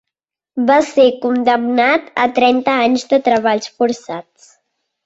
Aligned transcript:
Va 0.69 0.77
ser 0.91 1.05
condemnat 1.27 2.09
a 2.27 2.27
trenta 2.41 2.77
anys 2.87 3.07
de 3.13 3.25
treballs 3.31 3.75
forçats. 3.79 4.53